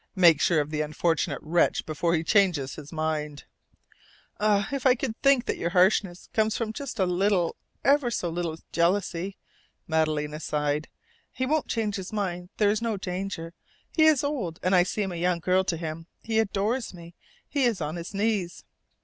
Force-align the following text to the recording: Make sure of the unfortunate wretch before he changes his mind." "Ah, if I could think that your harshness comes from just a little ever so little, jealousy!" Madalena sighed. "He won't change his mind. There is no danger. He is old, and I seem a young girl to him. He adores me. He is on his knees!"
Make 0.15 0.41
sure 0.41 0.59
of 0.59 0.71
the 0.71 0.81
unfortunate 0.81 1.37
wretch 1.43 1.85
before 1.85 2.15
he 2.15 2.23
changes 2.23 2.73
his 2.73 2.91
mind." 2.91 3.43
"Ah, 4.39 4.67
if 4.71 4.83
I 4.87 4.95
could 4.95 5.15
think 5.21 5.45
that 5.45 5.59
your 5.59 5.69
harshness 5.69 6.27
comes 6.33 6.57
from 6.57 6.73
just 6.73 6.97
a 6.97 7.05
little 7.05 7.55
ever 7.85 8.09
so 8.09 8.27
little, 8.31 8.57
jealousy!" 8.71 9.37
Madalena 9.85 10.39
sighed. 10.39 10.89
"He 11.31 11.45
won't 11.45 11.67
change 11.67 11.97
his 11.97 12.11
mind. 12.11 12.49
There 12.57 12.71
is 12.71 12.81
no 12.81 12.97
danger. 12.97 13.53
He 13.91 14.05
is 14.05 14.23
old, 14.23 14.59
and 14.63 14.73
I 14.73 14.81
seem 14.81 15.11
a 15.11 15.15
young 15.17 15.37
girl 15.37 15.63
to 15.65 15.77
him. 15.77 16.07
He 16.23 16.39
adores 16.39 16.95
me. 16.95 17.13
He 17.47 17.65
is 17.65 17.79
on 17.79 17.95
his 17.95 18.11
knees!" 18.11 18.63